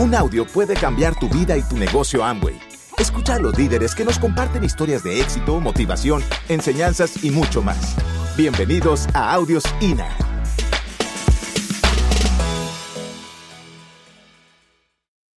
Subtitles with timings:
[0.00, 2.58] Un audio puede cambiar tu vida y tu negocio Amway.
[2.96, 7.96] Escucha a los líderes que nos comparten historias de éxito, motivación, enseñanzas y mucho más.
[8.34, 10.08] Bienvenidos a Audios INA.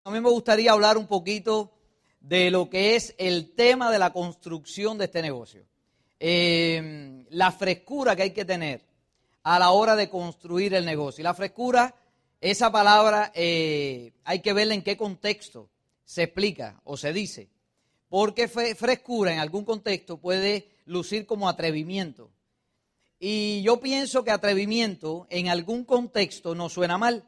[0.06, 1.74] A mí me gustaría hablar un poquito
[2.22, 5.66] de lo que es el tema de la construcción de este negocio.
[6.22, 8.82] Eh, la frescura que hay que tener
[9.44, 11.22] a la hora de construir el negocio.
[11.22, 11.94] Y la frescura,
[12.44, 15.70] esa palabra eh, hay que verla en qué contexto
[16.04, 17.50] se explica o se dice.
[18.10, 22.32] Porque frescura en algún contexto puede lucir como atrevimiento.
[23.18, 27.24] Y yo pienso que atrevimiento en algún contexto no suena mal.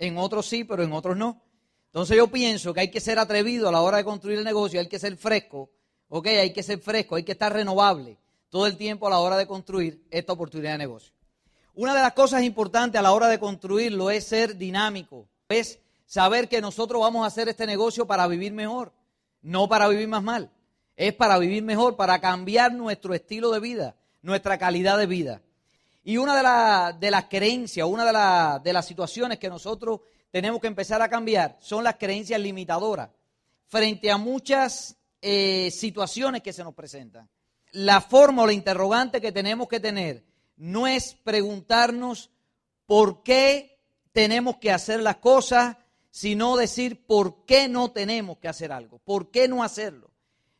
[0.00, 1.40] En otros sí, pero en otros no.
[1.86, 4.80] Entonces yo pienso que hay que ser atrevido a la hora de construir el negocio,
[4.80, 5.70] hay que ser fresco,
[6.08, 6.26] ¿ok?
[6.26, 8.18] Hay que ser fresco, hay que estar renovable
[8.50, 11.15] todo el tiempo a la hora de construir esta oportunidad de negocio.
[11.76, 16.48] Una de las cosas importantes a la hora de construirlo es ser dinámico, es saber
[16.48, 18.94] que nosotros vamos a hacer este negocio para vivir mejor,
[19.42, 20.50] no para vivir más mal,
[20.96, 25.42] es para vivir mejor, para cambiar nuestro estilo de vida, nuestra calidad de vida.
[26.02, 28.06] Y una de, de las creencias, una
[28.62, 30.00] de, las situaciones que nosotros
[30.30, 33.10] tenemos que empezar a cambiar son las creencias limitadoras
[33.66, 37.28] frente a muchas eh, situaciones que se nos presentan.
[37.72, 40.24] La forma o la interrogante que tenemos que tener
[40.56, 42.30] no es preguntarnos
[42.86, 43.78] por qué
[44.12, 45.76] tenemos que hacer las cosas,
[46.10, 50.10] sino decir por qué no tenemos que hacer algo, por qué no hacerlo.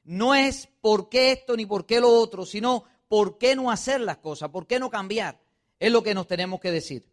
[0.05, 4.01] No es por qué esto ni por qué lo otro, sino por qué no hacer
[4.01, 5.41] las cosas, por qué no cambiar.
[5.81, 7.05] Es lo que nos tenemos que decir.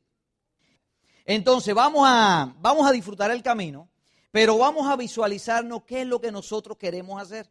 [1.26, 3.90] Entonces vamos a, vamos a disfrutar el camino,
[4.32, 7.50] pero vamos a visualizarnos qué es lo que nosotros queremos hacer,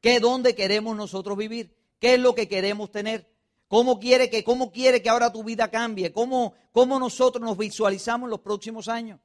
[0.00, 3.31] qué dónde queremos nosotros vivir, qué es lo que queremos tener.
[3.72, 6.12] ¿Cómo quiere que, cómo quiere que ahora tu vida cambie?
[6.12, 9.18] ¿Cómo, ¿Cómo nosotros nos visualizamos en los próximos años?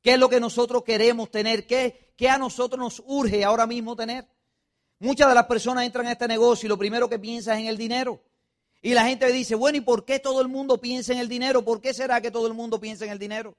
[0.00, 1.66] ¿Qué es lo que nosotros queremos tener?
[1.66, 4.28] ¿Qué, ¿Qué a nosotros nos urge ahora mismo tener?
[5.00, 7.66] Muchas de las personas entran a este negocio y lo primero que piensan es en
[7.70, 8.22] el dinero.
[8.82, 11.64] Y la gente dice, bueno, ¿y por qué todo el mundo piensa en el dinero?
[11.64, 13.56] ¿Por qué será que todo el mundo piensa en el dinero?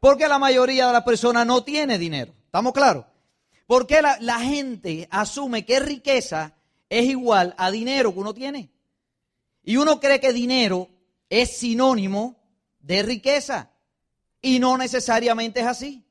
[0.00, 2.34] Porque la mayoría de las personas no tiene dinero.
[2.44, 3.06] ¿Estamos claros?
[3.66, 6.52] Porque la, la gente asume que riqueza
[6.90, 8.70] es igual a dinero que uno tiene.
[9.68, 10.88] Y uno cree que dinero
[11.28, 12.36] es sinónimo
[12.80, 13.70] de riqueza.
[14.40, 16.06] Y no necesariamente es así.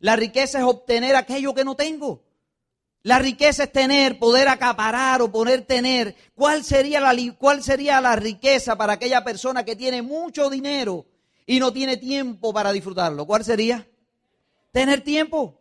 [0.00, 2.24] La riqueza es obtener aquello que no tengo.
[3.02, 6.16] La riqueza es tener, poder acaparar o poder tener.
[6.34, 11.06] ¿Cuál sería, la, ¿Cuál sería la riqueza para aquella persona que tiene mucho dinero
[11.46, 13.26] y no tiene tiempo para disfrutarlo?
[13.26, 13.86] ¿Cuál sería?
[14.72, 15.60] Tener tiempo.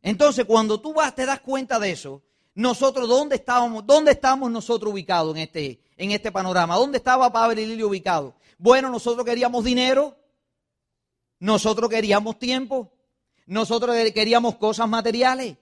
[0.00, 2.22] Entonces, cuando tú vas, te das cuenta de eso.
[2.54, 3.86] Nosotros, ¿dónde estábamos?
[3.86, 6.76] ¿Dónde estamos nosotros ubicados en este, en este panorama.
[6.76, 8.34] ¿Dónde estaba Pavel y Lili ubicado?
[8.58, 10.16] Bueno, nosotros queríamos dinero,
[11.38, 12.92] nosotros queríamos tiempo,
[13.46, 15.56] nosotros queríamos cosas materiales,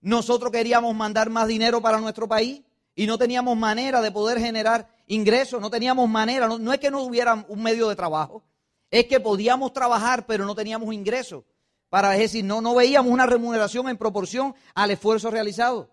[0.00, 2.62] nosotros queríamos mandar más dinero para nuestro país
[2.94, 7.02] y no teníamos manera de poder generar ingresos, no teníamos manera, no, es que no
[7.02, 8.42] hubiera un medio de trabajo,
[8.90, 11.44] es que podíamos trabajar pero no teníamos ingresos.
[11.88, 15.90] Para decir, no, no veíamos una remuneración en proporción al esfuerzo realizado.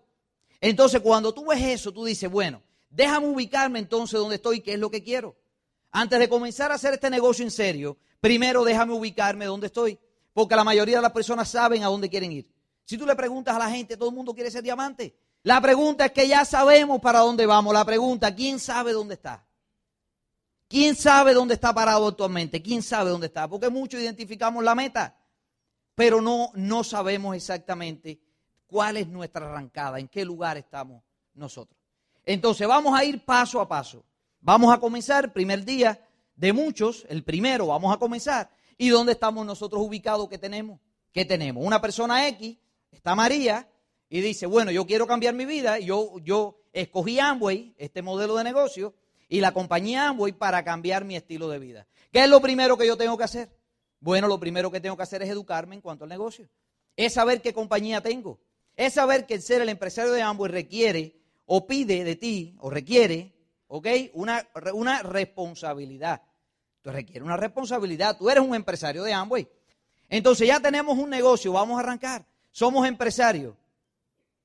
[0.60, 4.78] Entonces, cuando tú ves eso, tú dices, bueno, Déjame ubicarme entonces donde estoy, qué es
[4.78, 5.36] lo que quiero.
[5.90, 9.98] Antes de comenzar a hacer este negocio en serio, primero déjame ubicarme donde estoy,
[10.32, 12.50] porque la mayoría de las personas saben a dónde quieren ir.
[12.84, 15.14] Si tú le preguntas a la gente, todo el mundo quiere ser diamante.
[15.42, 17.72] La pregunta es que ya sabemos para dónde vamos.
[17.74, 19.46] La pregunta, ¿quién sabe dónde está?
[20.68, 22.62] ¿Quién sabe dónde está parado actualmente?
[22.62, 23.48] ¿Quién sabe dónde está?
[23.48, 25.18] Porque muchos identificamos la meta,
[25.94, 28.20] pero no, no sabemos exactamente
[28.68, 31.02] cuál es nuestra arrancada, en qué lugar estamos
[31.34, 31.76] nosotros.
[32.24, 34.04] Entonces vamos a ir paso a paso.
[34.40, 36.00] Vamos a comenzar, primer día
[36.36, 38.50] de muchos, el primero, vamos a comenzar.
[38.76, 40.28] ¿Y dónde estamos nosotros ubicados?
[40.28, 40.78] ¿Qué tenemos?
[41.12, 41.64] ¿Qué tenemos?
[41.64, 42.56] Una persona X,
[42.92, 43.68] está María,
[44.08, 48.44] y dice, bueno, yo quiero cambiar mi vida, yo, yo escogí Amway, este modelo de
[48.44, 48.94] negocio,
[49.28, 51.86] y la compañía Amway para cambiar mi estilo de vida.
[52.12, 53.50] ¿Qué es lo primero que yo tengo que hacer?
[54.00, 56.48] Bueno, lo primero que tengo que hacer es educarme en cuanto al negocio.
[56.96, 58.38] Es saber qué compañía tengo.
[58.78, 61.16] Es saber que el ser el empresario de Amway requiere
[61.46, 63.34] o pide de ti o requiere,
[63.66, 63.88] ¿ok?
[64.12, 66.22] Una, una responsabilidad.
[66.80, 68.16] Tú requiere una responsabilidad.
[68.16, 69.48] Tú eres un empresario de Amway.
[70.08, 72.24] Entonces ya tenemos un negocio, vamos a arrancar.
[72.52, 73.56] Somos empresarios.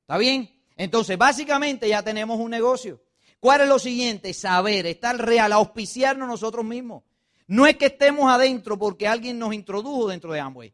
[0.01, 0.49] ¿Está bien?
[0.77, 3.03] Entonces básicamente ya tenemos un negocio.
[3.39, 4.33] ¿Cuál es lo siguiente?
[4.33, 7.03] Saber, estar real, auspiciarnos nosotros mismos.
[7.45, 10.73] No es que estemos adentro porque alguien nos introdujo dentro de Amway.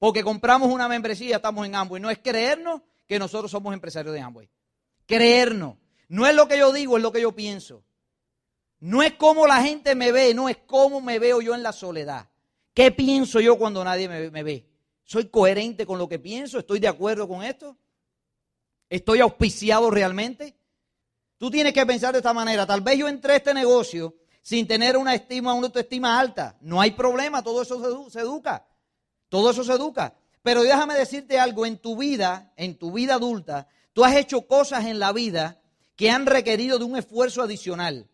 [0.00, 2.02] Porque compramos una membresía, estamos en Amway.
[2.02, 4.50] No es creernos que nosotros somos empresarios de Amway
[5.10, 5.76] creernos.
[6.08, 7.84] No es lo que yo digo, es lo que yo pienso.
[8.78, 11.72] No es cómo la gente me ve, no es cómo me veo yo en la
[11.72, 12.30] soledad.
[12.72, 14.66] ¿Qué pienso yo cuando nadie me, ve?
[15.04, 16.58] ¿Soy coherente con lo que pienso?
[16.58, 17.76] ¿Estoy de acuerdo con esto?
[18.88, 20.56] ¿Estoy auspiciado realmente?
[21.36, 22.64] Tú tienes que pensar de esta manera.
[22.66, 26.56] Tal vez yo entré a este negocio sin tener una estima, una autoestima alta.
[26.60, 28.66] No hay problema, todo eso se, educa.
[29.30, 30.14] Todo eso se educa.
[30.42, 34.84] Pero déjame decirte algo, en tu vida, en tu vida adulta, tú has hecho cosas
[34.84, 35.62] en la vida
[35.96, 38.08] que han requerido de un esfuerzo adicional.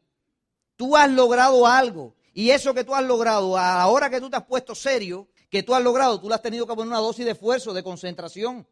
[0.76, 4.44] Tú has logrado algo y eso que tú has logrado, ahora que tú te has
[4.44, 7.30] puesto serio, que tú has logrado, tú le has tenido que poner una dosis de
[7.32, 8.66] esfuerzo, de concentración,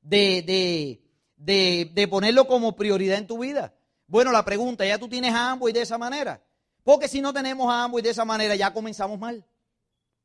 [0.00, 1.02] de, de,
[1.36, 3.74] de, de ponerlo como prioridad en tu vida.
[4.06, 6.42] Bueno, la pregunta, ¿ya tú tienes a y de esa manera?
[6.82, 9.44] Porque si no tenemos a y de esa manera, ya comenzamos mal.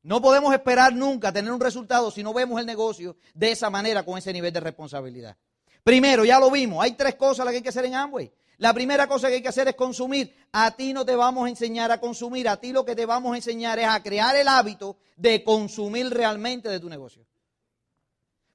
[0.02, 4.04] No podemos esperar nunca tener un resultado si no vemos el negocio de esa manera,
[4.04, 5.36] con ese nivel de responsabilidad.
[5.84, 8.32] Primero, ya lo vimos, hay tres cosas las que hay que hacer en Amway.
[8.58, 10.36] La primera cosa que hay que hacer es consumir.
[10.52, 13.32] A ti no te vamos a enseñar a consumir, a ti lo que te vamos
[13.32, 17.24] a enseñar es a crear el hábito de consumir realmente de tu negocio.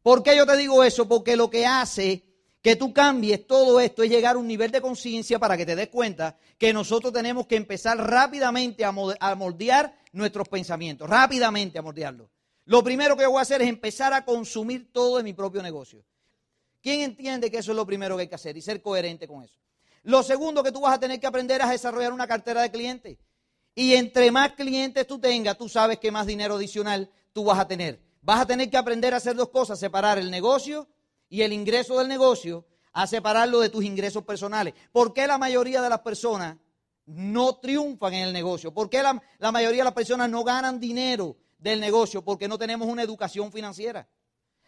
[0.03, 1.07] ¿Por qué yo te digo eso?
[1.07, 2.23] Porque lo que hace
[2.65, 5.75] que tú cambies todo esto es llegar a un nivel de conciencia para que te
[5.75, 8.91] des cuenta que nosotros tenemos que empezar rápidamente a
[9.35, 12.27] moldear nuestros pensamientos, rápidamente a moldearlos.
[12.63, 16.03] Lo primero que voy a hacer es empezar a consumir todo de mi propio negocio.
[16.81, 19.43] ¿Quién entiende que eso es lo primero que hay que hacer y ser coherente con
[19.43, 19.59] eso?
[20.01, 22.71] Lo segundo que tú vas a tener que aprender es a desarrollar una cartera de
[22.71, 23.19] clientes.
[23.75, 27.67] Y entre más clientes tú tengas, tú sabes que más dinero adicional tú vas a
[27.67, 28.01] tener.
[28.23, 30.87] Vas a tener que aprender a hacer dos cosas, separar el negocio
[31.29, 34.73] y el ingreso del negocio, a separarlo de tus ingresos personales.
[34.91, 36.55] ¿Por qué la mayoría de las personas
[37.05, 38.73] no triunfan en el negocio?
[38.73, 42.23] ¿Por qué la, mayoría de las personas no ganan dinero del negocio?
[42.23, 44.07] Porque no tenemos una educación financiera.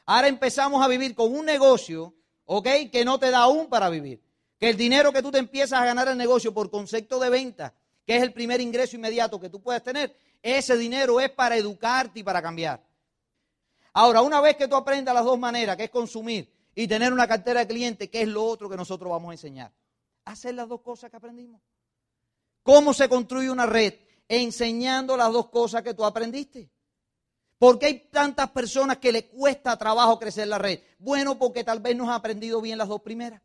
[0.06, 2.68] Ahora empezamos a vivir con un negocio, ¿ok?
[2.92, 4.21] Que no te da aún para vivir.
[4.59, 7.74] Que el dinero que tú te empiezas a ganar el negocio por concepto de venta,
[8.06, 12.19] que es el primer ingreso inmediato que tú puedes tener, ese dinero es para educarte
[12.19, 12.87] y para cambiar.
[13.99, 17.27] Ahora, una vez que tú aprendas las dos maneras, que es consumir y tener una
[17.27, 19.73] cartera de clientes, ¿qué es lo otro que nosotros vamos a enseñar?
[20.25, 21.59] Hacer las dos cosas que aprendimos.
[22.61, 23.95] ¿Cómo se construye una red?
[24.27, 26.69] Enseñando las dos cosas que tú aprendiste.
[27.57, 30.79] ¿Por qué hay tantas personas que le cuesta trabajo crecer la red?
[30.99, 33.41] Bueno, porque tal vez no has aprendido bien las dos primeras.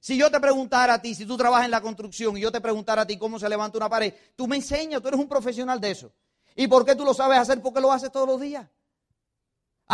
[0.00, 2.60] Si yo te preguntara a ti, si tú trabajas en la construcción y yo te
[2.60, 5.80] preguntara a ti cómo se levanta una pared, tú me enseñas, tú eres un profesional
[5.80, 6.12] de eso.
[6.56, 7.62] ¿Y por qué tú lo sabes hacer?
[7.62, 8.68] Porque lo haces todos los días.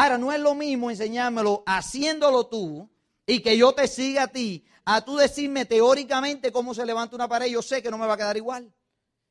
[0.00, 2.88] Ahora, no es lo mismo enseñármelo haciéndolo tú
[3.26, 7.26] y que yo te siga a ti, a tú decirme teóricamente cómo se levanta una
[7.26, 8.72] pared, yo sé que no me va a quedar igual.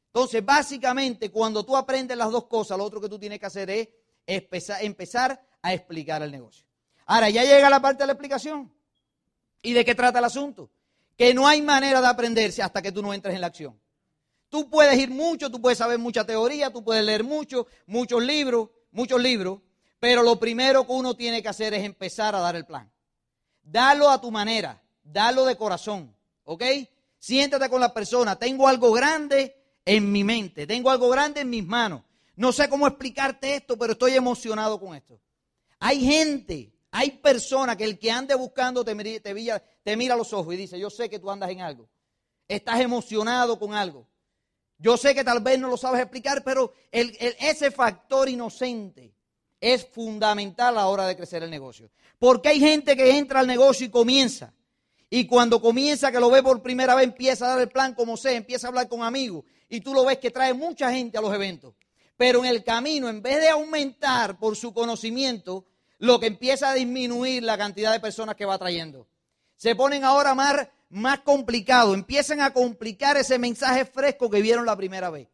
[0.07, 3.69] Entonces, básicamente, cuando tú aprendes las dos cosas, lo otro que tú tienes que hacer
[3.69, 3.87] es
[4.25, 6.65] empezar a explicar el negocio.
[7.05, 8.69] Ahora, ya llega la parte de la explicación.
[9.61, 10.69] ¿Y de qué trata el asunto?
[11.15, 13.79] Que no hay manera de aprenderse hasta que tú no entres en la acción.
[14.49, 18.67] Tú puedes ir mucho, tú puedes saber mucha teoría, tú puedes leer mucho, muchos libros,
[18.91, 19.61] muchos libros,
[19.99, 22.91] pero lo primero que uno tiene que hacer es empezar a dar el plan.
[23.63, 26.63] Dalo a tu manera, dalo de corazón, ¿ok?
[27.19, 31.65] Siéntate con la persona, tengo algo grande en mi mente, tengo algo grande en mis
[31.65, 32.03] manos.
[32.35, 35.19] No sé cómo explicarte esto, pero estoy emocionado con esto.
[35.79, 39.61] Hay gente, hay personas que el que ande buscando te, mira,
[40.13, 41.89] a los ojos y dice, yo sé que tú andas en algo.
[42.47, 44.07] Estás emocionado con algo.
[44.77, 49.16] Yo sé que tal vez no lo sabes explicar, pero ese factor inocente
[49.59, 51.89] es fundamental a la hora de crecer el negocio.
[52.19, 54.53] Porque hay gente que entra al negocio y comienza.
[55.09, 58.17] Y cuando comienza, que lo ve por primera vez, empieza a dar el plan como
[58.17, 59.45] sea, empieza a hablar con amigos.
[59.69, 61.73] Y tú lo ves que trae mucha gente a los eventos.
[62.17, 65.65] Pero en el camino, en vez de aumentar por su conocimiento,
[65.99, 69.07] lo que empieza a disminuir la cantidad de personas que va trayendo.
[69.55, 74.75] Se ponen ahora más, más complicados, empiezan a complicar ese mensaje fresco que vieron la
[74.75, 75.27] primera vez.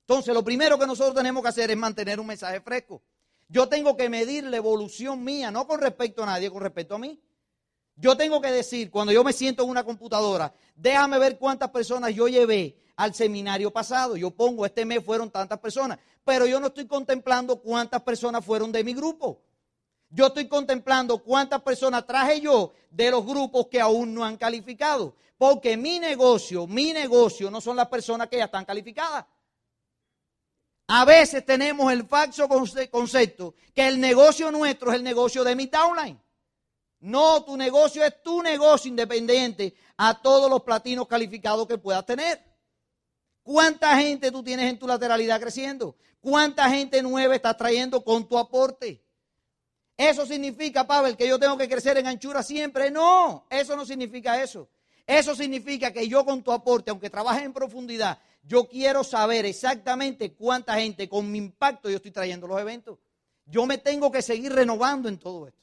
[0.00, 3.02] Entonces, lo primero que nosotros tenemos que hacer es mantener un mensaje fresco.
[3.48, 6.98] Yo tengo que medir la evolución mía, no con respecto a nadie, con respecto a
[6.98, 7.18] mí.
[7.96, 12.14] Yo tengo que decir, cuando yo me siento en una computadora, déjame ver cuántas personas
[12.14, 14.16] yo llevé al seminario pasado.
[14.16, 18.70] Yo pongo, este mes fueron tantas personas, pero yo no estoy contemplando cuántas personas fueron
[18.70, 19.40] de mi grupo.
[20.10, 25.14] Yo estoy contemplando cuántas personas traje yo de los grupos que aún no han calificado.
[25.36, 29.24] Porque mi negocio, mi negocio no son las personas que ya están calificadas.
[30.88, 32.48] A veces tenemos el falso
[32.90, 36.18] concepto que el negocio nuestro es el negocio de mi downline.
[37.00, 42.42] No, tu negocio es tu negocio independiente a todos los platinos calificados que puedas tener.
[43.42, 45.94] ¿Cuánta gente tú tienes en tu lateralidad creciendo?
[46.20, 49.04] ¿Cuánta gente nueva estás trayendo con tu aporte?
[49.94, 52.90] ¿Eso significa, Pavel, que yo tengo que crecer en anchura siempre?
[52.90, 54.68] No, eso no significa eso.
[55.08, 60.34] Eso significa que yo con tu aporte, aunque trabaje en profundidad, yo quiero saber exactamente
[60.34, 62.98] cuánta gente con mi impacto yo estoy trayendo los eventos.
[63.46, 65.62] Yo me tengo que seguir renovando en todo esto.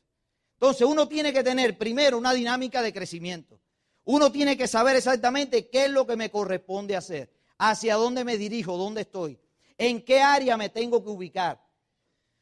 [0.54, 3.62] Entonces uno tiene que tener primero una dinámica de crecimiento.
[4.04, 8.40] Uno tiene que saber exactamente qué es lo que me corresponde hacer, hacia dónde me
[8.40, 9.40] dirijo, dónde estoy,
[9.78, 11.64] en qué área me tengo que ubicar.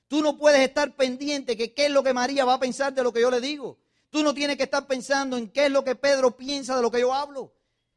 [0.08, 3.04] Tú no puedes estar pendiente que qué es lo que María va a pensar de
[3.04, 3.83] lo que yo le digo.
[4.14, 6.92] Tú no tienes que estar pensando en qué es lo que Pedro piensa de lo
[6.92, 7.52] que yo hablo.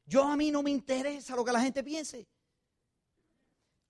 [0.06, 2.26] Yo a mí no me interesa lo que la gente piense.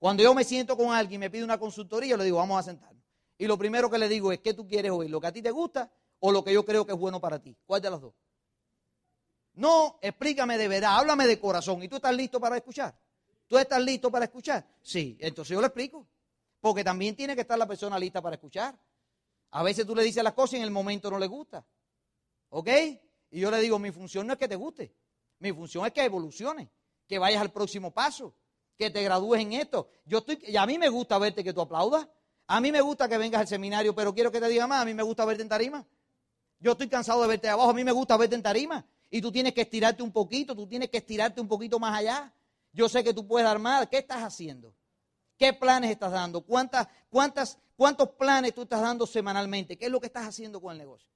[0.01, 2.65] Cuando yo me siento con alguien y me pide una consultoría, le digo, vamos a
[2.65, 3.01] sentarnos.
[3.39, 5.09] Y lo primero que le digo es, ¿qué tú quieres oír?
[5.09, 7.41] ¿Lo que a ti te gusta o lo que yo creo que es bueno para
[7.41, 7.57] ti?
[7.65, 8.13] ¿Cuál de las dos?
[9.55, 11.81] No, explícame de verdad, háblame de corazón.
[11.85, 12.99] ¿Y tú estás listo para escuchar?
[13.47, 14.67] ¿Tú estás listo para escuchar?
[14.83, 16.05] Sí, entonces yo le explico.
[16.59, 18.77] Porque también tiene que estar la persona lista para escuchar.
[19.53, 21.65] A veces tú le dices las cosas y en el momento no le gusta.
[22.57, 22.71] ¿Ok?
[23.33, 24.95] Y yo le digo, mi función no es que te guste.
[25.41, 26.71] Mi función es que evolucione,
[27.07, 28.35] que vayas al próximo paso,
[28.79, 29.91] que te gradúes en esto.
[30.07, 32.09] Yo estoy, y a mí me gusta verte que tú aplaudas.
[32.47, 34.85] A mí me gusta que vengas al seminario, pero quiero que te diga más, a
[34.87, 35.87] mí me gusta verte en tarima.
[36.59, 38.87] Yo estoy cansado de verte abajo, a mí me gusta verte en tarima.
[39.11, 42.33] Y tú tienes que estirarte un poquito, tú tienes que estirarte un poquito más allá.
[42.73, 43.87] Yo sé que tú puedes dar más.
[43.89, 44.75] ¿Qué estás haciendo?
[45.37, 46.41] ¿Qué planes estás dando?
[46.41, 49.77] ¿Cuántas, cuántas, ¿Cuántos planes tú estás dando semanalmente?
[49.77, 51.16] ¿Qué es lo que estás haciendo con el negocio?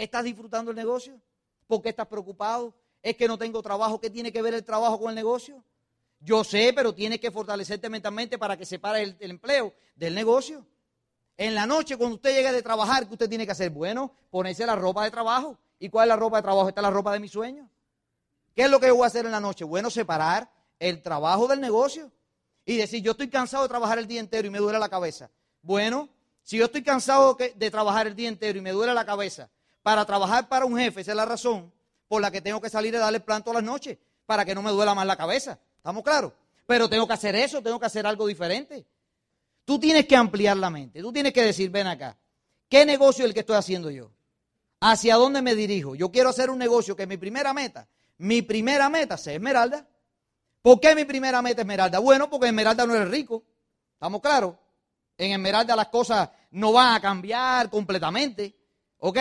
[0.00, 1.20] ¿Estás disfrutando el negocio?
[1.66, 2.72] ¿Por qué estás preocupado?
[3.02, 4.00] ¿Es que no tengo trabajo?
[4.00, 5.62] ¿Qué tiene que ver el trabajo con el negocio?
[6.20, 10.64] Yo sé, pero tienes que fortalecerte mentalmente para que separe el, empleo del negocio.
[11.36, 13.68] En la noche, cuando usted llegue de trabajar, ¿qué usted tiene que hacer?
[13.68, 15.58] Bueno, ponerse la ropa de trabajo.
[15.78, 16.68] ¿Y cuál es la ropa de trabajo?
[16.70, 17.68] Esta es la ropa de mi sueño.
[18.56, 19.64] ¿Qué es lo que yo voy a hacer en la noche?
[19.64, 22.10] Bueno, separar el trabajo del negocio
[22.64, 25.30] y decir, yo estoy cansado de trabajar el día entero y me duele la cabeza.
[25.60, 26.08] Bueno,
[26.42, 29.50] si yo estoy cansado de trabajar el día entero y me duele la cabeza,
[29.82, 31.72] para trabajar para un jefe, esa es la razón
[32.08, 33.96] por la que tengo que salir a darle plan todas las noches,
[34.26, 35.58] para que no me duela más la cabeza.
[35.76, 36.32] ¿Estamos claros?
[36.66, 38.84] Pero tengo que hacer eso, tengo que hacer algo diferente.
[39.64, 42.16] Tú tienes que ampliar la mente, tú tienes que decir, ven acá,
[42.68, 44.10] ¿qué negocio es el que estoy haciendo yo?
[44.80, 45.94] ¿Hacia dónde me dirijo?
[45.94, 47.86] Yo quiero hacer un negocio que mi primera meta,
[48.18, 49.86] mi primera meta sea Esmeralda.
[50.62, 51.98] ¿Por qué mi primera meta es Esmeralda?
[52.00, 53.44] Bueno, porque Esmeralda no es rico.
[53.94, 54.56] ¿Estamos claros?
[55.16, 58.54] En Esmeralda las cosas no van a cambiar completamente.
[58.98, 59.18] ¿Ok?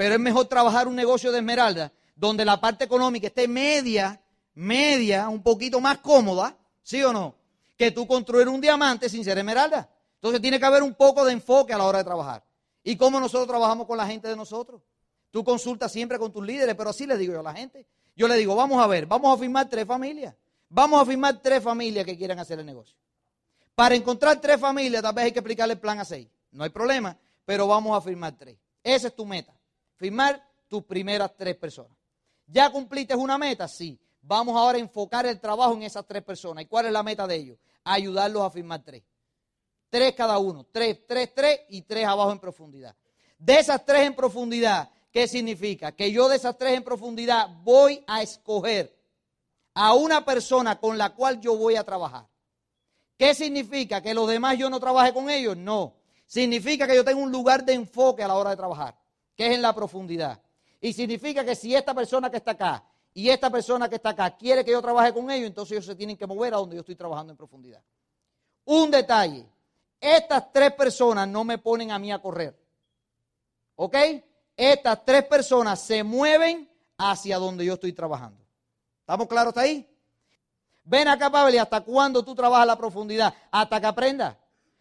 [0.00, 4.18] Pero es mejor trabajar un negocio de Esmeralda donde la parte económica esté media,
[4.54, 6.56] media, un poquito más cómoda.
[6.82, 7.34] ¿Sí o no?
[7.76, 9.90] Que tú construir un diamante sin ser Esmeralda.
[10.14, 12.42] Entonces tiene que haber un poco de enfoque a la hora de trabajar.
[12.82, 14.80] ¿Y cómo nosotros trabajamos con la gente de nosotros?
[15.30, 17.86] Tú consultas siempre con tus líderes, pero así le digo yo a la gente.
[18.16, 20.34] Yo le digo, vamos a ver, vamos a firmar tres familias.
[20.70, 22.96] Vamos a firmar tres familias que quieran hacer el negocio.
[23.74, 26.26] Para encontrar tres familias, tal vez hay que explicarle el plan a seis.
[26.52, 28.56] No hay problema, pero vamos a firmar tres.
[28.82, 29.59] Esa es tu meta.
[30.00, 31.92] Firmar tus primeras tres personas.
[32.46, 33.68] ¿Ya cumpliste una meta?
[33.68, 34.00] Sí.
[34.22, 36.64] Vamos ahora a enfocar el trabajo en esas tres personas.
[36.64, 37.58] ¿Y cuál es la meta de ellos?
[37.84, 39.02] Ayudarlos a firmar tres.
[39.90, 40.64] Tres cada uno.
[40.72, 42.96] Tres, tres, tres y tres abajo en profundidad.
[43.38, 45.92] De esas tres en profundidad, ¿qué significa?
[45.92, 48.98] Que yo de esas tres en profundidad voy a escoger
[49.74, 52.26] a una persona con la cual yo voy a trabajar.
[53.18, 54.00] ¿Qué significa?
[54.00, 55.58] ¿Que los demás yo no trabaje con ellos?
[55.58, 55.92] No.
[56.24, 58.96] Significa que yo tengo un lugar de enfoque a la hora de trabajar,
[59.40, 60.38] que es en la profundidad.
[60.82, 64.36] Y significa que si esta persona que está acá y esta persona que está acá
[64.36, 66.80] quiere que yo trabaje con ellos, entonces ellos se tienen que mover a donde yo
[66.80, 67.82] estoy trabajando en profundidad.
[68.66, 69.46] Un detalle,
[69.98, 72.54] estas tres personas no me ponen a mí a correr.
[73.76, 73.96] ¿Ok?
[74.54, 78.44] Estas tres personas se mueven hacia donde yo estoy trabajando.
[78.98, 79.88] ¿Estamos claros hasta ahí?
[80.84, 83.32] Ven acá, Pavel, ¿y hasta cuándo tú trabajas la profundidad?
[83.50, 84.36] Hasta que aprenda,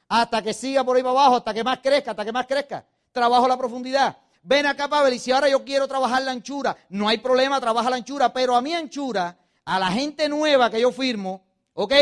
[0.10, 2.86] hasta que siga por ahí para abajo, hasta que más crezca, hasta que más crezca.
[3.14, 4.18] Trabajo la profundidad.
[4.42, 7.90] Ven acá, Pavel, y si ahora yo quiero trabajar la anchura, no hay problema, trabaja
[7.90, 11.94] la anchura, pero a mi anchura, a la gente nueva que yo firmo, ¿ok?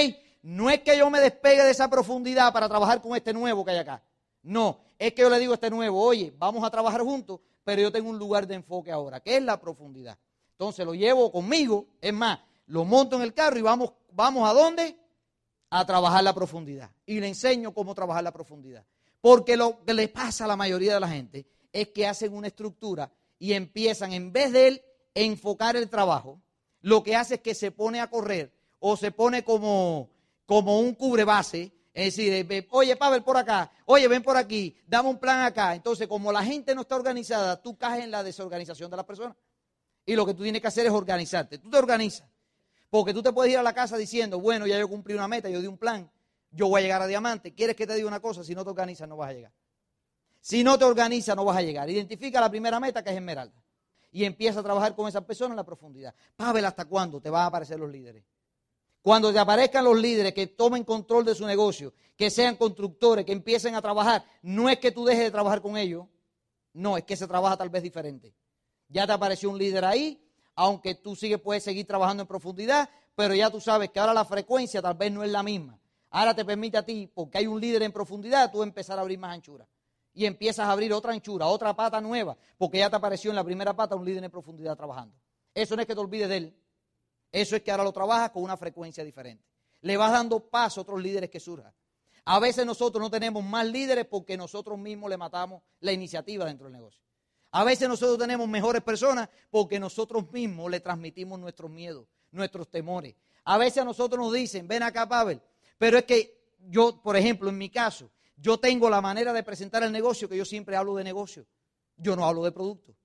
[0.43, 3.71] No es que yo me despegue de esa profundidad para trabajar con este nuevo que
[3.71, 4.03] hay acá.
[4.43, 7.81] No, es que yo le digo a este nuevo, oye, vamos a trabajar juntos, pero
[7.81, 10.17] yo tengo un lugar de enfoque ahora, que es la profundidad.
[10.51, 14.53] Entonces lo llevo conmigo, es más, lo monto en el carro y vamos, vamos a
[14.53, 14.95] dónde?
[15.69, 16.89] A trabajar la profundidad.
[17.05, 18.85] Y le enseño cómo trabajar la profundidad.
[19.19, 22.47] Porque lo que le pasa a la mayoría de la gente es que hacen una
[22.47, 24.81] estructura y empiezan, en vez de él
[25.13, 26.41] enfocar el trabajo,
[26.81, 30.09] lo que hace es que se pone a correr o se pone como,
[30.45, 31.73] como un cubrebase.
[31.93, 35.73] Es decir, oye, Pavel, por acá, oye, ven por aquí, dame un plan acá.
[35.73, 39.35] Entonces, como la gente no está organizada, tú caes en la desorganización de las personas.
[40.05, 41.57] Y lo que tú tienes que hacer es organizarte.
[41.57, 42.27] Tú te organizas.
[42.89, 45.49] Porque tú te puedes ir a la casa diciendo, bueno, ya yo cumplí una meta,
[45.49, 46.09] yo di un plan,
[46.51, 47.53] yo voy a llegar a diamante.
[47.53, 48.43] ¿Quieres que te diga una cosa?
[48.43, 49.51] Si no te organizas, no vas a llegar.
[50.47, 51.89] Si no te organizas, no vas a llegar.
[51.89, 53.61] Identifica la primera meta, que es Esmeralda.
[54.13, 56.15] Y empieza a trabajar con esa persona en la profundidad.
[56.37, 58.23] Pavel, ¿hasta cuándo te van a aparecer los líderes?
[59.01, 63.33] Cuando te aparezcan los líderes que tomen control de su negocio, que sean constructores, que
[63.33, 66.05] empiecen a trabajar, no es que tú dejes de trabajar con ellos,
[66.71, 68.33] no, es que se trabaja tal vez diferente.
[68.87, 73.35] Ya te apareció un líder ahí, aunque tú sigues, puedes seguir trabajando en profundidad, pero
[73.35, 75.77] ya tú sabes que ahora la frecuencia tal vez no es la misma.
[76.09, 79.19] Ahora te permite a ti, porque hay un líder en profundidad, tú empezar a abrir
[79.19, 79.67] más anchura.
[80.17, 83.43] Y empiezas a abrir otra anchura, otra pata nueva, porque ya te apareció en la
[83.43, 85.15] primera pata un líder en profundidad trabajando.
[85.53, 86.57] Eso no es que te olvides de él,
[87.31, 89.45] eso es que ahora lo trabajas con una frecuencia diferente.
[89.81, 91.71] Le vas dando paso a otros líderes que surjan.
[92.25, 96.65] A veces nosotros no tenemos más líderes porque nosotros mismos le matamos la iniciativa dentro
[96.65, 97.03] del negocio.
[97.51, 103.13] A veces nosotros tenemos mejores personas porque nosotros mismos le transmitimos nuestros miedos, nuestros temores.
[103.43, 105.39] A veces a nosotros nos dicen, ven acá, Pavel,
[105.77, 109.83] pero es que yo, por ejemplo, en mi caso, yo tengo la manera de presentar
[109.83, 111.45] el negocio que yo siempre hablo de negocio.
[111.97, 112.95] Yo no hablo de producto.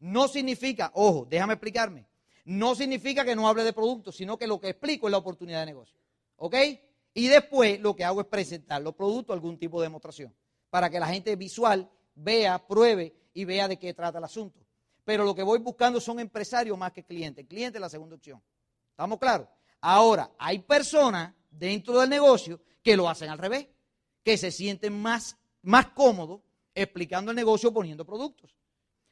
[0.00, 2.08] No significa, ojo, déjame explicarme,
[2.44, 5.60] no significa que no hable de producto, sino que lo que explico es la oportunidad
[5.60, 5.98] de negocio.
[6.36, 6.54] ¿Ok?
[7.12, 10.34] Y después lo que hago es presentar los productos, algún tipo de demostración,
[10.70, 14.60] para que la gente visual vea, pruebe y vea de qué trata el asunto.
[15.04, 17.46] Pero lo que voy buscando son empresarios más que clientes.
[17.46, 18.42] cliente es la segunda opción.
[18.90, 19.48] ¿Estamos claros?
[19.80, 23.68] Ahora, hay personas dentro del negocio que lo hacen al revés,
[24.24, 26.40] que se sienten más, más cómodos
[26.74, 28.54] explicando el negocio poniendo productos.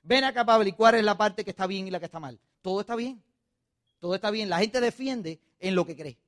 [0.03, 2.39] Ven acá para cuál es la parte que está bien y la que está mal.
[2.63, 3.23] Todo está bien.
[3.99, 4.49] Todo está bien.
[4.49, 6.19] La gente defiende en lo que cree.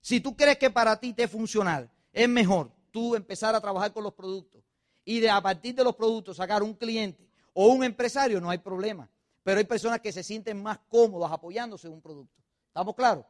[0.00, 3.92] Si tú crees que para ti te es funcional, es mejor tú empezar a trabajar
[3.92, 4.62] con los productos
[5.04, 8.58] y de a partir de los productos sacar un cliente o un empresario, no hay
[8.58, 9.08] problema.
[9.42, 12.40] Pero hay personas que se sienten más cómodas apoyándose en un producto.
[12.68, 13.24] ¿Estamos claros?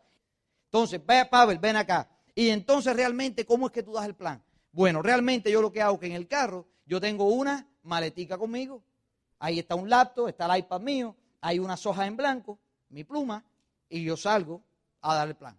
[0.66, 2.08] Entonces, ve, Pavel, ven acá.
[2.34, 4.42] Y entonces realmente, ¿cómo es que tú das el plan?
[4.72, 8.38] Bueno, realmente yo lo que hago es que en el carro yo tengo una maletica
[8.38, 8.82] conmigo.
[9.38, 13.44] Ahí está un laptop, está el iPad mío, hay unas hojas en blanco, mi pluma,
[13.88, 14.62] y yo salgo
[15.02, 15.58] a dar el plan.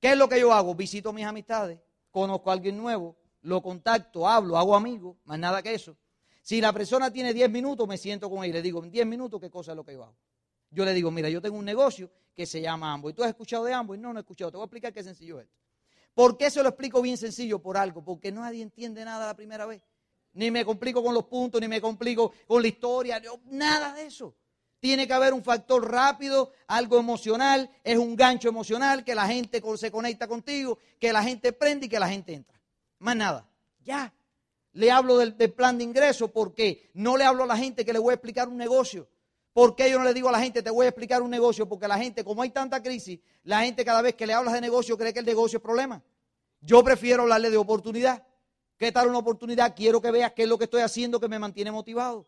[0.00, 0.74] ¿Qué es lo que yo hago?
[0.74, 1.78] Visito mis amistades,
[2.10, 5.96] conozco a alguien nuevo, lo contacto, hablo, hago amigos, más nada que eso.
[6.42, 9.06] Si la persona tiene 10 minutos, me siento con él y le digo, en 10
[9.06, 10.16] minutos, ¿qué cosa es lo que yo hago?
[10.70, 13.12] Yo le digo, mira, yo tengo un negocio que se llama Amboy.
[13.12, 13.98] ¿Tú has escuchado de Amboy?
[13.98, 14.50] No, no he escuchado.
[14.50, 15.56] Te voy a explicar qué sencillo es esto.
[16.16, 17.58] ¿Por qué se lo explico bien sencillo?
[17.58, 19.82] Por algo, porque nadie entiende nada la primera vez.
[20.32, 24.34] Ni me complico con los puntos, ni me complico con la historia, nada de eso.
[24.80, 29.62] Tiene que haber un factor rápido, algo emocional, es un gancho emocional, que la gente
[29.76, 32.58] se conecta contigo, que la gente prende y que la gente entra.
[32.98, 33.46] Más nada.
[33.84, 34.14] Ya.
[34.72, 37.92] Le hablo del, del plan de ingreso porque no le hablo a la gente que
[37.92, 39.06] le voy a explicar un negocio.
[39.56, 41.66] ¿Por qué yo no le digo a la gente, te voy a explicar un negocio?
[41.66, 44.60] Porque la gente, como hay tanta crisis, la gente cada vez que le hablas de
[44.60, 46.02] negocio cree que el negocio es problema.
[46.60, 48.22] Yo prefiero hablarle de oportunidad.
[48.76, 49.74] ¿Qué tal una oportunidad?
[49.74, 52.26] Quiero que veas qué es lo que estoy haciendo que me mantiene motivado.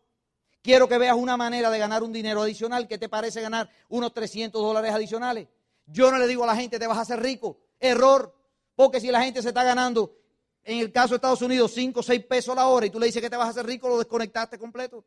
[0.63, 2.87] Quiero que veas una manera de ganar un dinero adicional.
[2.87, 5.49] ¿Qué te parece ganar unos 300 dólares adicionales?
[5.85, 7.59] Yo no le digo a la gente, te vas a hacer rico.
[7.79, 8.35] Error.
[8.75, 10.15] Porque si la gente se está ganando,
[10.63, 13.05] en el caso de Estados Unidos, 5 o 6 pesos la hora y tú le
[13.05, 15.05] dices que te vas a hacer rico, lo desconectaste completo.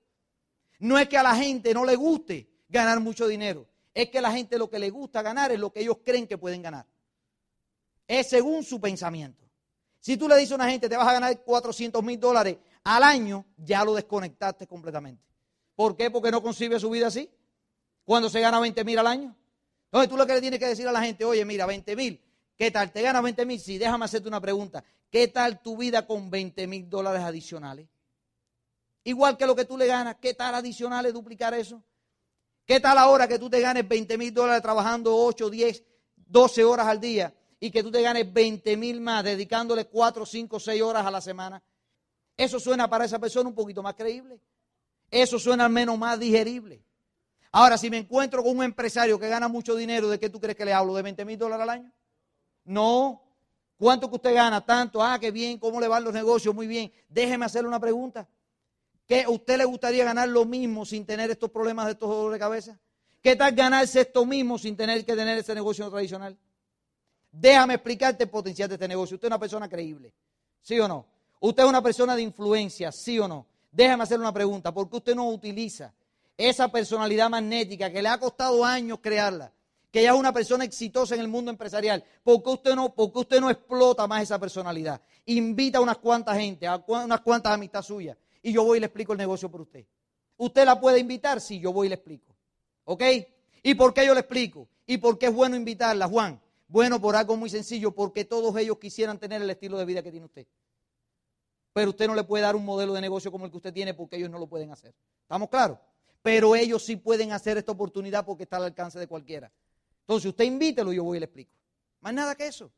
[0.82, 4.20] No es que a la gente no le guste ganar mucho dinero, es que a
[4.20, 6.84] la gente lo que le gusta ganar es lo que ellos creen que pueden ganar.
[8.08, 9.48] Es según su pensamiento.
[10.00, 13.04] Si tú le dices a una gente, te vas a ganar 400 mil dólares al
[13.04, 15.22] año, ya lo desconectaste completamente.
[15.76, 16.10] ¿Por qué?
[16.10, 17.30] Porque no concibe su vida así.
[18.02, 19.36] Cuando se gana 20 mil al año.
[19.84, 22.20] Entonces tú lo que le tienes que decir a la gente, oye, mira, 20 mil,
[22.56, 22.90] ¿qué tal?
[22.90, 23.60] ¿Te ganas 20 mil?
[23.60, 24.82] Sí, déjame hacerte una pregunta.
[25.10, 27.86] ¿Qué tal tu vida con 20 mil dólares adicionales?
[29.04, 31.82] Igual que lo que tú le ganas, ¿qué tal adicional es duplicar eso?
[32.64, 35.82] ¿Qué tal ahora que tú te ganes 20 mil dólares trabajando 8, 10,
[36.16, 40.60] 12 horas al día y que tú te ganes 20 mil más dedicándole 4, 5,
[40.60, 41.62] 6 horas a la semana?
[42.36, 44.40] Eso suena para esa persona un poquito más creíble.
[45.10, 46.82] Eso suena al menos más digerible.
[47.50, 50.56] Ahora, si me encuentro con un empresario que gana mucho dinero, ¿de qué tú crees
[50.56, 50.94] que le hablo?
[50.94, 51.92] ¿De 20 mil dólares al año?
[52.64, 53.22] No.
[53.76, 54.64] ¿Cuánto que usted gana?
[54.64, 55.02] Tanto.
[55.02, 55.58] Ah, qué bien.
[55.58, 56.54] ¿Cómo le van los negocios?
[56.54, 56.90] Muy bien.
[57.08, 58.26] Déjeme hacerle una pregunta.
[59.12, 62.38] ¿Qué, usted le gustaría ganar lo mismo sin tener estos problemas de estos dolores de
[62.38, 62.78] cabeza?
[63.20, 66.34] ¿Qué tal ganarse esto mismo sin tener que tener ese negocio tradicional?
[67.30, 69.16] Déjame explicarte el potencial de este negocio.
[69.16, 70.14] Usted es una persona creíble,
[70.62, 71.04] ¿sí o no?
[71.40, 73.44] Usted es una persona de influencia, ¿sí o no?
[73.70, 74.72] Déjame hacer una pregunta.
[74.72, 75.92] ¿Por qué usted no utiliza
[76.38, 79.52] esa personalidad magnética que le ha costado años crearla?
[79.90, 82.02] Que ya es una persona exitosa en el mundo empresarial.
[82.24, 85.02] ¿Por qué usted no, por qué usted no explota más esa personalidad?
[85.26, 88.86] Invita a unas cuantas gente, a unas cuantas amistades suyas y yo voy y le
[88.86, 89.86] explico el negocio por usted.
[90.36, 91.40] ¿Usted la puede invitar?
[91.40, 92.34] Sí, yo voy y le explico.
[92.84, 93.02] ¿Ok?
[93.62, 94.68] ¿Y por qué yo le explico?
[94.86, 96.40] ¿Y por qué es bueno invitarla, Juan?
[96.66, 100.10] Bueno, por algo muy sencillo, porque todos ellos quisieran tener el estilo de vida que
[100.10, 100.46] tiene usted.
[101.72, 103.94] Pero usted no le puede dar un modelo de negocio como el que usted tiene
[103.94, 104.94] porque ellos no lo pueden hacer.
[105.22, 105.78] ¿Estamos claros?
[106.22, 109.50] Pero ellos sí pueden hacer esta oportunidad porque está al alcance de cualquiera.
[110.00, 111.52] Entonces, usted invítelo y yo voy y le explico.
[112.00, 112.70] Más nada que eso.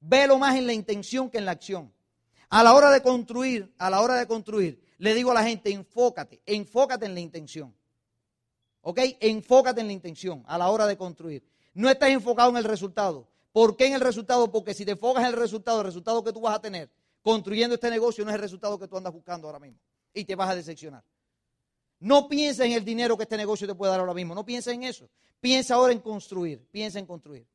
[0.00, 1.92] Velo más en la intención que en la acción.
[2.54, 5.72] A la hora de construir, a la hora de construir, le digo a la gente,
[5.72, 7.74] enfócate, enfócate en la intención.
[8.82, 9.00] ¿Ok?
[9.18, 11.44] Enfócate en la intención a la hora de construir.
[11.72, 13.26] No estás enfocado en el resultado.
[13.50, 14.52] ¿Por qué en el resultado?
[14.52, 17.74] Porque si te enfocas en el resultado, el resultado que tú vas a tener construyendo
[17.74, 19.80] este negocio no es el resultado que tú andas buscando ahora mismo.
[20.12, 21.02] Y te vas a decepcionar.
[21.98, 24.32] No pienses en el dinero que este negocio te puede dar ahora mismo.
[24.32, 25.10] No pienses en eso.
[25.40, 26.64] Piensa ahora en construir.
[26.70, 27.48] Piensa en construir.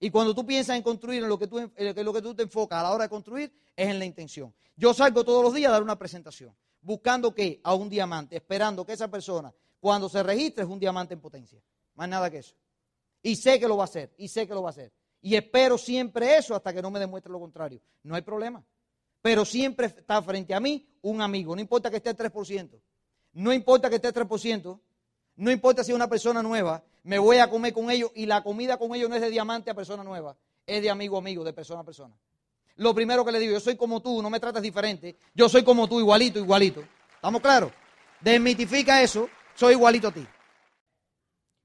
[0.00, 2.42] Y cuando tú piensas en construir, en lo que tú, en lo que tú te
[2.42, 4.54] enfocas a la hora de construir, es en la intención.
[4.76, 8.86] Yo salgo todos los días a dar una presentación, buscando que a un diamante, esperando
[8.86, 11.60] que esa persona, cuando se registre, es un diamante en potencia.
[11.94, 12.54] Más nada que eso.
[13.22, 14.92] Y sé que lo va a hacer, y sé que lo va a hacer.
[15.20, 17.80] Y espero siempre eso hasta que no me demuestre lo contrario.
[18.04, 18.64] No hay problema.
[19.20, 21.54] Pero siempre está frente a mí un amigo.
[21.56, 22.80] No importa que esté el 3%.
[23.32, 24.80] No importa que esté el 3%.
[25.36, 26.84] No importa si es una persona nueva.
[27.08, 29.70] Me voy a comer con ellos y la comida con ellos no es de diamante
[29.70, 30.36] a persona nueva.
[30.66, 32.14] Es de amigo a amigo, de persona a persona.
[32.76, 35.16] Lo primero que le digo, yo soy como tú, no me tratas diferente.
[35.32, 36.84] Yo soy como tú, igualito, igualito.
[37.14, 37.72] ¿Estamos claros?
[38.20, 40.26] Desmitifica eso, soy igualito a ti.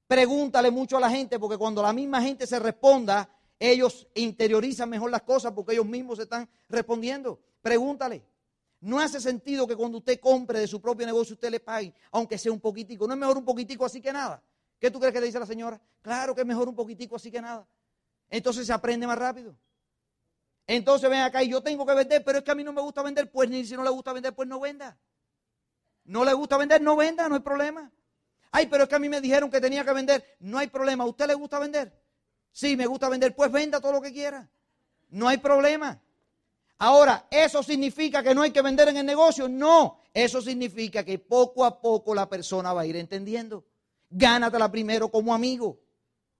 [0.06, 3.28] Pregúntale mucho a la gente, porque cuando la misma gente se responda,
[3.58, 7.38] ellos interiorizan mejor las cosas porque ellos mismos se están respondiendo.
[7.60, 8.24] Pregúntale.
[8.80, 12.38] No hace sentido que cuando usted compre de su propio negocio usted le pague, aunque
[12.38, 13.06] sea un poquitico.
[13.06, 14.42] No es mejor un poquitico así que nada.
[14.84, 15.80] ¿Qué tú crees que le dice la señora?
[16.02, 17.66] Claro que es mejor un poquitico así que nada.
[18.28, 19.56] Entonces se aprende más rápido.
[20.66, 22.82] Entonces ven acá y yo tengo que vender, pero es que a mí no me
[22.82, 24.98] gusta vender, pues ni si no le gusta vender, pues no venda.
[26.04, 27.90] No le gusta vender, no venda, no hay problema.
[28.50, 31.04] Ay, pero es que a mí me dijeron que tenía que vender, no hay problema.
[31.04, 31.98] ¿A usted le gusta vender?
[32.52, 34.50] Sí, me gusta vender, pues venda todo lo que quiera.
[35.08, 35.98] No hay problema.
[36.76, 39.48] Ahora, ¿eso significa que no hay que vender en el negocio?
[39.48, 43.64] No, eso significa que poco a poco la persona va a ir entendiendo.
[44.16, 45.80] Gánatela primero como amigo.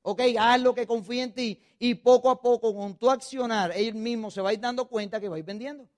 [0.03, 3.95] Ok, haz lo que confía en ti y poco a poco con tu accionar, él
[3.95, 5.89] mismo se va a ir dando cuenta que va a ir vendiendo.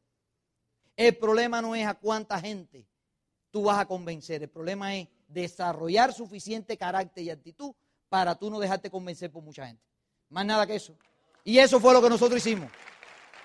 [0.96, 2.86] El problema no es a cuánta gente
[3.50, 7.74] tú vas a convencer, el problema es desarrollar suficiente carácter y actitud
[8.08, 9.82] para tú no dejarte convencer por mucha gente.
[10.30, 10.96] Más nada que eso.
[11.44, 12.70] Y eso fue lo que nosotros hicimos.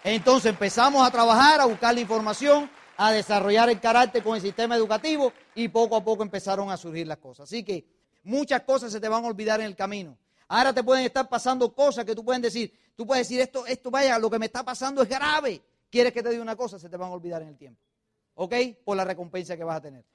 [0.05, 4.75] Entonces empezamos a trabajar, a buscar la información, a desarrollar el carácter con el sistema
[4.75, 7.49] educativo y poco a poco empezaron a surgir las cosas.
[7.49, 10.17] Así que muchas cosas se te van a olvidar en el camino.
[10.47, 13.89] Ahora te pueden estar pasando cosas que tú puedes decir, tú puedes decir esto, esto
[13.89, 15.61] vaya, lo que me está pasando es grave.
[15.89, 16.79] ¿Quieres que te diga una cosa?
[16.79, 17.81] Se te van a olvidar en el tiempo.
[18.35, 18.53] ¿Ok?
[18.83, 20.05] Por la recompensa que vas a tener.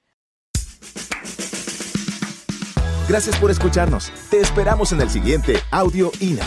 [3.07, 4.11] Gracias por escucharnos.
[4.29, 6.45] Te esperamos en el siguiente Audio INA.